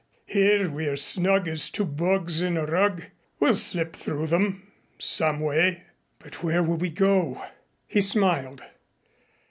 Here 0.25 0.67
we 0.67 0.87
are 0.87 0.95
snug 0.95 1.47
as 1.47 1.69
two 1.69 1.85
bugs 1.85 2.41
in 2.41 2.57
a 2.57 2.65
rug. 2.65 3.03
We'll 3.39 3.53
slip 3.55 3.95
through 3.95 4.25
them 4.25 4.67
some 4.97 5.39
way." 5.39 5.83
"But 6.17 6.41
where 6.41 6.63
will 6.63 6.77
we 6.77 6.89
go?" 6.89 7.39
He 7.87 8.01
smiled. 8.01 8.63